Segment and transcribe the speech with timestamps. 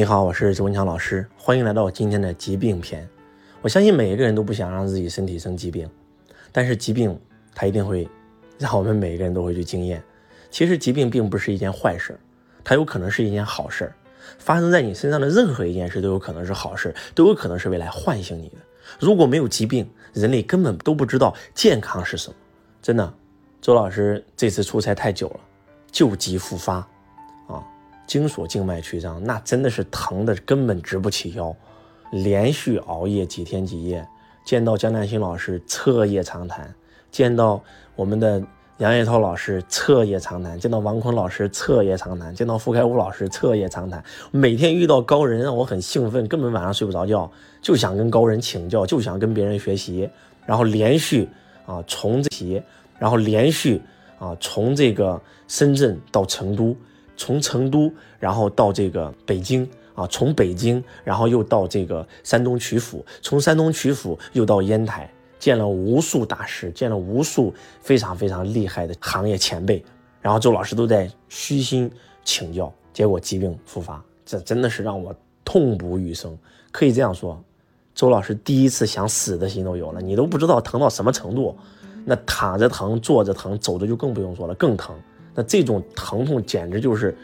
[0.00, 3.06] 你好，我是周文强老师，欢迎来到今天的疾病篇。
[3.60, 5.86] 我相信每一个人都不想让自己身体生疾病，
[6.50, 7.20] 但是疾病
[7.54, 8.08] 它一定会
[8.56, 10.02] 让我们每一个人都会去经验。
[10.50, 12.18] 其实疾病并不是一件坏事，
[12.64, 13.92] 它有可能是一件好事。
[14.38, 18.56] 发生在你身上的任何一件事都有可能是好事，都有可能是未来唤醒你的。
[18.98, 22.34] 如果没有疾病，人类根本都不知道健康是什么。
[22.80, 23.12] 真的，
[23.60, 25.40] 周老师这次出差太久了，
[25.92, 26.88] 旧疾复发
[28.10, 28.20] 啊。
[28.20, 31.54] 经索静脉曲张，那真的是疼的根本直不起腰，
[32.10, 34.04] 连续熬夜几天几夜，
[34.44, 36.74] 见到江南新老师彻夜长谈，
[37.12, 37.62] 见到
[37.94, 38.42] 我们的
[38.78, 47.30] 杨叶涛老师彻夜长谈，见到王坤老师彻夜长谈，见到傅开武老师彻夜长谈，每天遇到高人让我很兴奋，根本晚上睡不着觉，
[47.62, 50.10] 就想跟高人请教，就想跟别人学习，
[50.44, 51.28] 然后连续
[51.64, 52.60] 啊从这些，
[52.98, 53.80] 然后连续
[54.18, 56.76] 啊从这个深圳到成都。
[57.20, 69.84] 从成都，然后到这个北京啊，从北京，然后又到这个山东曲阜，从山东曲阜又到烟台，见了无数大师，见了无数非常非常厉害的行业前辈，
[70.22, 71.90] 然后周老师都在虚心
[72.24, 76.34] 请教，结果疾病复发，这真的是让我痛不欲生。
[76.72, 77.38] 可以这样说，
[77.94, 80.00] 周老师第一次想死的心都有了。
[80.00, 81.54] 你都不知道疼到什么程度，
[82.06, 84.96] 那躺着疼，坐着疼，走着就更不用说了，更疼。
[85.34, 87.16] 那这种疼痛简直就是，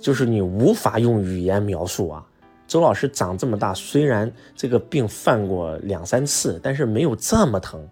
[0.00, 2.26] 就是你无法用语言描述啊！
[2.66, 7.88] 周老师长这么大，虽然这个病犯过两三次，但是没有这么疼，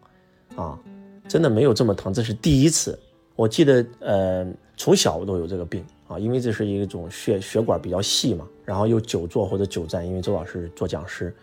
[0.57, 0.79] 啊，
[1.27, 2.99] 真的没有这么疼，这是第一次。
[3.35, 11.35] 我记得，呃，从小我都有这个病啊，因为这是一种血血管比较细嘛，然后又久坐或者久站，因为周老师做讲师，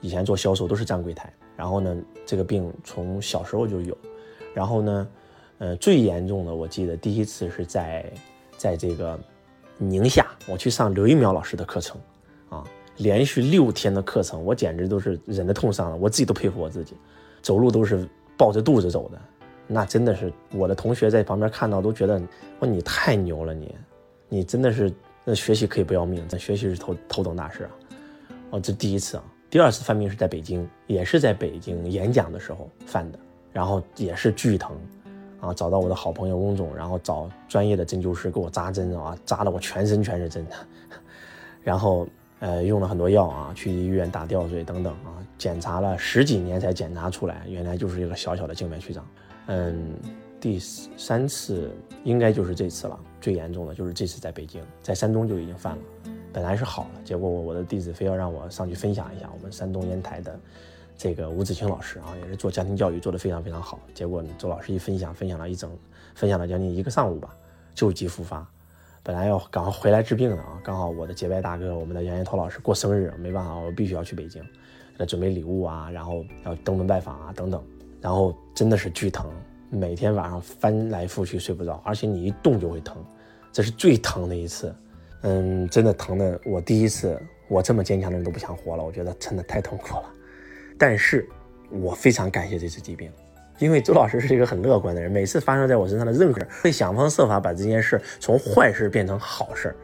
[0.00, 3.96] 以前做销售都是站柜台，然后呢，这个病从小时候就有，
[4.54, 5.08] 然后呢。
[5.58, 8.04] 呃，最严重的，我记得第一次是在，
[8.56, 9.18] 在这个
[9.76, 12.00] 宁夏，我去上刘一苗老师的课程，
[12.48, 12.62] 啊，
[12.98, 16.94] 连续六天的课程，我简直都是忍着痛上了，我自己都佩服我自己，
[17.42, 19.20] 走路都是抱着肚子走的，
[19.66, 22.22] 那真的是我的同学在旁边看到都觉得，
[22.60, 23.74] 哇，你太牛了，你，
[24.28, 24.92] 你真的是，
[25.24, 27.70] 那学习可以不要命，这学习是头头等大事啊，
[28.50, 33.18] 哦，这第一次啊，第二次犯病是在北京，也是在北京演讲的时候犯的，
[33.52, 34.76] 然后也是巨疼。
[35.40, 40.44] 啊，找到我的好朋友翁总，然后找专业的针灸师给我扎针啊，扎的我全身全是针，
[41.62, 42.06] 然后
[42.40, 49.06] 呃用了很多药啊，去医院打吊水等等啊，检查了十几年才检查出来，原来就是一个小小的静脉曲张。
[49.46, 49.94] 嗯，
[50.40, 51.70] 第三次
[52.04, 55.82] 应该就是这次了，最严重的就是这次在北京，在山东就已经犯了，
[56.32, 60.38] 本来是好了，结果我我的弟子非要让我上去分享一下我们山东烟台的。
[60.98, 63.78] 这个吴子清老师啊，也是做家庭教育做得非常非常好。
[63.94, 65.70] 结果，周老师一分享，分享了一整，
[66.16, 67.34] 分享了将近一个上午吧，
[67.72, 68.44] 旧疾复发。
[69.04, 77.64] 本来要赶快回来治病的啊，刚好我的结拜大哥，我们的杨延涛老师过生日，没办法，我必须要去北京，给他准备礼物啊，然后要登门拜访啊，等等。
[78.00, 79.30] 然后真的是巨疼，
[79.70, 82.96] 每天晚上翻来覆去睡不着，而且你一动就会疼，
[83.52, 84.74] 这是最疼的一次。
[85.22, 87.16] 嗯，真的疼的，我第一次，
[87.48, 90.14] 我这么坚强的人都不想活了，我觉得真的太痛苦了。
[90.78, 91.28] 但是，
[91.70, 93.12] 我非常感谢这次疾病，
[93.58, 99.74] 因为周老师是一个很乐观的人，每次发生在我身上的任何事，会想方设法把这件事从坏事变成好事。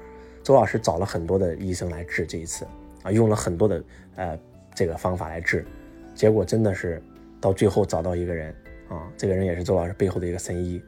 [0.43, 2.65] 周老师找了很多的医生来治这一次，
[3.03, 3.85] 啊，用了很多的
[4.15, 4.39] 呃
[4.75, 5.67] 这个方法来治，
[6.15, 7.03] 结果真的是
[7.41, 8.55] 到最后找到一个人，
[8.89, 10.81] 啊，这个人也是周老师背后的一个神医，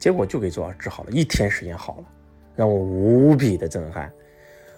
[0.00, 2.04] 结果就给周老师治好了，一天时间好了，
[2.56, 4.10] 让我无比的震撼。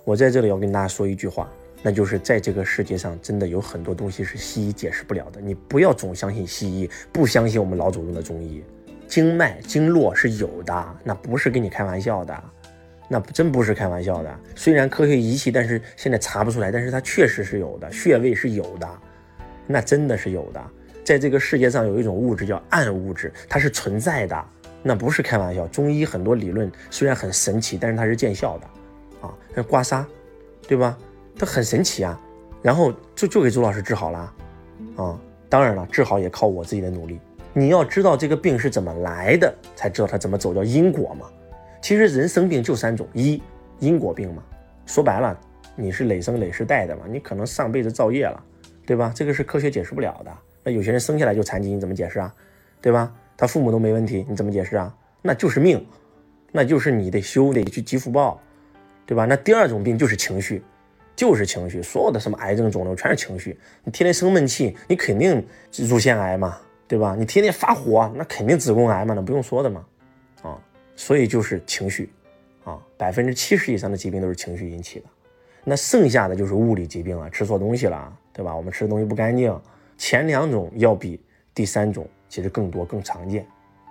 [0.04, 1.50] 我在这里要跟大家说一句话。
[1.83, 5.41] 那就是在这个世界上，真的有很多东西是西医解释不了的。
[5.41, 8.62] 你不要总相信西医，不相信我们老祖宗的中医。
[9.06, 12.44] 经脉经络是有的，那不是跟你开玩笑的，
[13.09, 14.39] 那真不是开玩笑的。
[14.55, 17.91] 虽然科学仪器，但是现在查不出来，但是它确实是有的。
[17.91, 18.89] 穴位是有的，
[19.66, 20.62] 那真的是有的。
[21.05, 24.45] 在这个世界上有一种物质叫暗物质，它是存在的，
[24.83, 25.66] 那不是开玩笑。
[25.69, 28.66] 中医很多理论虽然很神奇，但是它是见效的，
[29.27, 30.05] 啊，像刮痧，
[30.66, 30.99] 对吧？
[31.38, 32.21] 他很神奇啊，
[32.60, 34.34] 然后就就给周老师治好了，
[34.97, 37.21] 啊，当然了，治好也靠我自己的努力。
[37.53, 41.27] 你要知道这个病是怎么来的，才知道它怎么走，叫因果嘛。
[41.80, 43.41] 其实人生病就三种，一
[43.78, 44.42] 因果病嘛，
[44.84, 45.39] 说白了，
[45.77, 48.42] 你是累生累世带的嘛，你可能上辈子造业了，
[48.84, 49.12] 对吧？
[49.15, 50.33] 这个是科学解释不了的。
[50.65, 52.34] 那有些人生下来就残疾，你怎么解释啊？
[52.80, 53.12] 对吧？
[53.36, 54.92] 他父母都没问题，你怎么解释啊？
[55.22, 55.84] 那就是命，
[56.53, 58.41] 那就是你得修，得去积福报，
[59.07, 59.24] 对吧？
[59.24, 60.62] 那第二种病就是情绪。
[61.18, 63.59] 就是情绪，所有的什么癌症、肿瘤全是情绪。
[63.82, 65.44] 你天天生闷气，你肯定
[65.88, 66.56] 乳腺癌嘛，
[66.86, 67.16] 对吧？
[67.18, 69.84] 你天天发火，那肯定子宫癌嘛，那不用说的嘛，
[70.42, 70.56] 啊，
[70.94, 72.09] 所以就是情绪，
[72.62, 75.06] 啊，百分之七十以上的疾病都是情绪引起的。
[75.65, 78.54] 那剩下的就是物理疾病了，吃错东西了，对吧？
[78.54, 79.53] 我们吃的东西不干净。
[79.97, 81.21] 前两种要比
[81.53, 83.44] 第三种其实更多、更常见。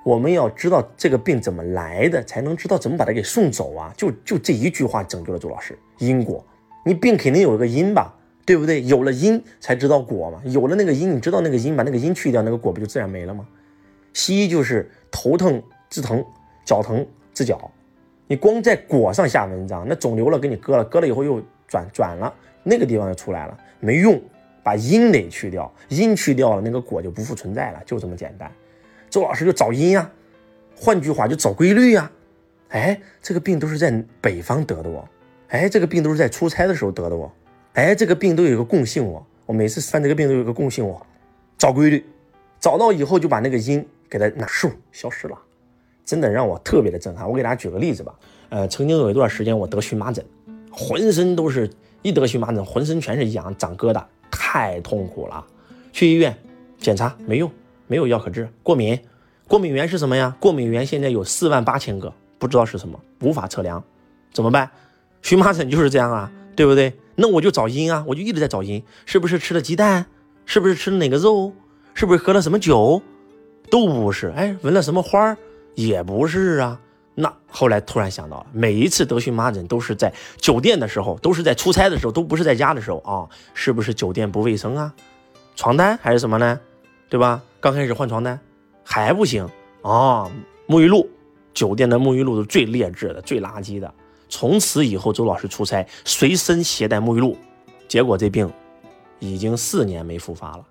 [0.06, 3.94] 我们要知道这个病怎么来的，才能知道怎么把它给送走啊！
[3.98, 5.78] 就就这一句话拯救了周老师。
[5.98, 6.42] 因果，
[6.88, 8.82] 你病肯定有一个因吧，对不对？
[8.84, 10.42] 有了因才知道果嘛。
[10.46, 13.46] 有了那个因，你知道那个因，把那个因去掉，那个果不就自然没了吗？
[14.14, 16.26] 西医就是头疼治疼，
[16.66, 17.70] 脚疼治脚。
[18.28, 24.20] 你光在果上下文章，那肿瘤了给你割了，割了以后又转转了，那个地方就出来了，没用。
[24.64, 28.52] 把因得去掉，因去掉了，那个果就不复存在了，就这么简单。
[29.10, 30.12] 周老师就找因呀，
[30.76, 32.12] 换句话就找规律呀。
[32.68, 35.08] 哎，这个病都是在北方得的哦。
[35.50, 37.32] 哎，这个病都是在出差的时候得的哦。
[37.74, 39.24] 哎，这个病都有一个共性哦。
[39.46, 41.02] 我每次犯这个病都有一个共性哦。
[41.58, 42.06] 找规律，
[42.60, 45.38] 找到以后就把那个因给它拿数消失了，
[46.06, 47.30] 真的让我特别的震撼。
[47.30, 48.14] 我给大家举个例子吧。
[48.50, 50.24] 呃，曾经有一段时间我得荨麻疹，
[50.72, 51.70] 浑身都是
[52.02, 55.46] 一得荨麻疹，浑身全是痒，长疙瘩，太痛苦了。
[55.92, 56.36] 去医院
[56.80, 57.50] 检查没用。
[57.90, 59.00] 没有药可治，过敏，
[59.48, 60.36] 过敏源是什么呀？
[60.42, 63.82] 过敏源现在有四万八千个，不知道是什么，无法测量，
[64.34, 64.70] 怎么办？
[65.22, 66.94] 荨麻疹就是这样啊，对不对？
[67.16, 70.06] 那我就找因啊，我就一直在找因，是不是吃了鸡蛋？
[70.46, 71.54] 是不是吃了哪个肉？
[71.94, 73.02] 是不是喝了什么酒？
[73.70, 75.38] 都不是，哎，闻了什么花儿？
[75.76, 76.80] 也不是啊。
[77.16, 84.94] 那后来突然想到了，每一次得荨麻疹都是在酒店的时候，都是在出差的时候，都不是在家的时候啊，是不是酒店不卫生啊？
[85.56, 86.60] 床单还是什么呢？
[87.10, 87.42] 对吧？
[87.60, 88.40] 刚开始换床单
[88.84, 89.50] 还不行
[89.82, 90.30] 啊，
[90.68, 91.10] 沐浴露，
[91.54, 93.92] 酒店的沐浴露是最劣质的、最垃圾的。
[94.30, 97.38] 从此以后，周老师出差随身携带沐浴露，
[97.88, 98.52] 结果这病
[99.20, 100.64] 已经四年没复发了。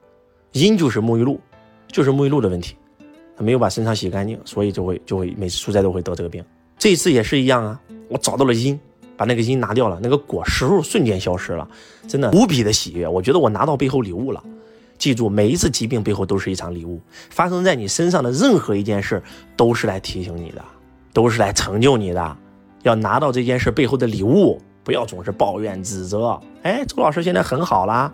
[0.53, 1.41] 因就是沐浴露，
[1.89, 2.77] 就是沐浴露的问题，
[3.37, 6.45] 他没有把身上洗干净，所以就会就会每次出差都会得这个病。
[6.79, 8.79] 这一次也是一样啊，我找到了因，
[9.17, 11.69] 把那个因拿掉了，那个果实物瞬间消失了，
[12.07, 13.09] 真的无比的喜悦。
[13.09, 14.43] 我觉得我拿到背后礼物了。
[14.99, 16.99] 记住，每一次疾病背后都是一场礼物。
[17.29, 19.23] 发生在你身上的任何一件事，
[19.55, 20.65] 都是来提醒你的，
[21.13, 22.37] 都是来成就你的。
[22.89, 26.41] 要拿到这件事背后的礼物，不要总是抱怨指责。
[26.63, 28.13] 哎，周老师现在很好啦，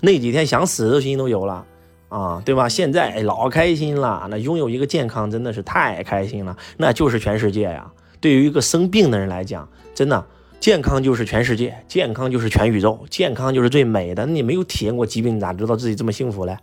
[0.00, 1.64] 那几天想死的心都有了
[2.08, 2.68] 啊，对吧？
[2.68, 7.90] 现在老开心了，那拥有一个健康真的是太开心了，那就是全世界呀。
[8.20, 10.24] 对于一个生病的人来讲，真的。
[10.60, 14.24] 健康就是全世界，健康就是全宇宙，健康就是最美的。
[14.24, 16.56] 你没有体验过疾病，你咋知道自己这么幸福嘞？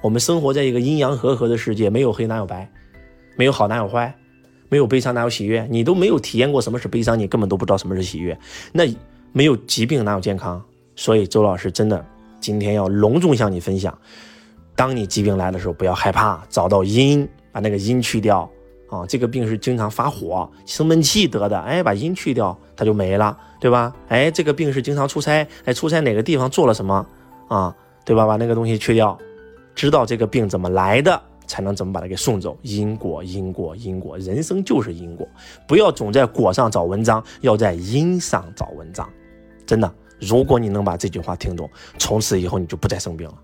[0.00, 2.70] 我们生活在一个阴阳和合的世界，没有黑哪有白，
[3.36, 4.14] 没有好哪有坏，
[4.68, 5.66] 没有悲伤哪有喜悦。
[5.70, 8.38] 你都没有体验过什么是悲伤，你根本都不知道什么是喜悦。
[8.72, 8.84] 那
[9.32, 10.62] 没有疾病哪有健康？
[10.94, 12.04] 所以周老师真的
[12.40, 13.96] 今天要隆重向你分享：
[14.74, 18.50] 当你疾病来的时候，不要害怕，找到因，把那个因去掉。
[18.88, 23.92] 啊，这个病是经常发火、生闷气得的，哎，把因去掉，它就没了，对吧？
[24.06, 27.04] 哎，这个病是经常出差，哎，出差哪个地方做了什么
[27.48, 27.74] 啊，
[28.04, 28.24] 对吧？
[28.26, 29.18] 把那个东西去掉，
[29.74, 32.56] 知道这个病怎么来的，才能怎么把它给送走。
[32.62, 35.26] 因果，因果，因果，人生就是因果，
[35.66, 39.08] 不要总在果上找文章，要在因上找文章。
[39.66, 43.34] 真的，如果你能把这句话听懂，从此以后你就不再生病了。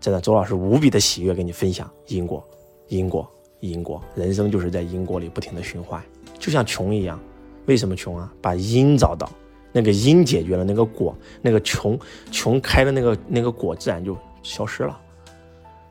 [0.00, 2.46] 真的，周老师无比的喜悦跟你分享因果，
[2.88, 3.28] 因果。
[3.60, 6.02] 因果，人生就是在因果里不停的循环，
[6.38, 7.18] 就像穷一样。
[7.64, 8.30] 为什么穷啊？
[8.42, 9.26] 把因找到，
[9.72, 11.98] 那个因解决了，那个果，那个穷
[12.30, 15.00] 穷开的那个那个果自然就消失了。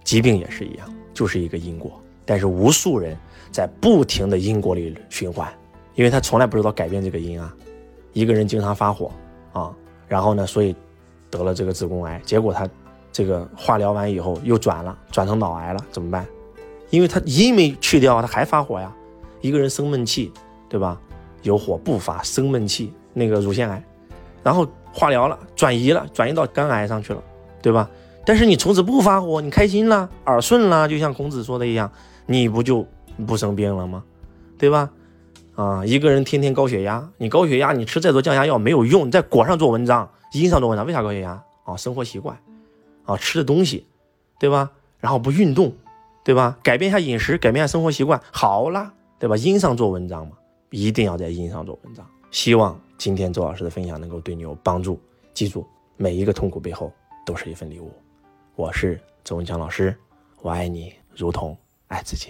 [0.03, 1.91] 疾病也是一样，就是一个因果。
[2.25, 3.17] 但是无数人
[3.51, 5.51] 在不停的因果里循环，
[5.93, 7.53] 因为他从来不知道改变这个因啊。
[8.13, 9.11] 一个人经常发火
[9.51, 9.73] 啊，
[10.07, 10.75] 然后呢，所以
[11.29, 12.69] 得了这个子宫癌，结果他
[13.11, 16.25] 这个化疗完以后又转了，转成脑癌了，怎么办？
[16.91, 18.93] 因为他因没去掉，他还发火呀。
[19.41, 20.31] 一个人生闷气，
[20.69, 20.99] 对吧？
[21.41, 23.83] 有火不发，生闷气，那个乳腺癌，
[24.41, 27.21] 然后化疗了，转移了，转移到肝癌上去了，
[27.61, 27.89] 对吧？
[28.25, 31.91] 但是你从此不发火，你开心了，耳顺了，就像孔子说的一样，
[32.25, 32.85] 你不就
[33.27, 34.03] 不生病了吗？
[34.57, 34.89] 对吧？
[35.55, 41.43] 啊，一个人天天高血压，你高血压，你吃再多降压药没有用，你在果上做文章，因上做文章，为啥高血压？
[41.63, 42.37] 啊，生活习惯，
[43.05, 43.85] 啊，吃的东西，
[44.39, 44.71] 对吧？
[44.99, 45.73] 然后不运动。
[46.25, 46.57] 对吧？
[46.63, 49.35] 改变一下饮食，改变一下生活习惯，好啦，对吧？
[49.35, 50.37] 因上做文章嘛，
[50.69, 52.07] 一定要在因上做文章。
[52.31, 54.97] 希望今天周老师的分享能够对你有帮助。
[55.33, 56.89] 记住，每一个痛苦背后
[57.25, 57.91] 都是一份礼物。
[58.55, 59.97] 我是周文强老师，
[60.43, 61.57] 我爱你如同
[61.87, 62.29] 爱自己。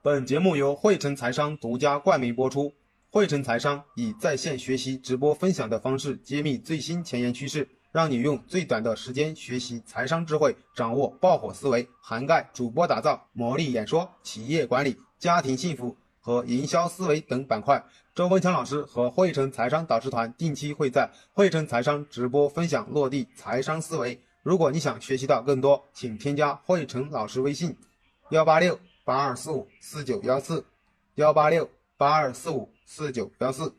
[0.00, 2.72] 本节目由汇成财商独家冠名播出。
[3.10, 7.68] 汇成财商以在线学习、直播分享的方式，揭秘最新前沿趋势。
[7.92, 15.94] 让你用最短的时间学习财商智慧，掌握爆火思维，涵盖主播打造、魔力演说、企业管理、家庭幸福。
[16.20, 17.82] 和营销思维等板块。
[18.14, 24.20] 周文强老师和汇成财商导师团定期会在汇成财商直播分享落地财商思维。
[24.48, 27.76] 如果你想学习到更多，请添加慧成老师微信：
[28.30, 30.64] 幺八六八二四五四九幺四，
[31.16, 33.74] 幺八六八二四五四九幺四。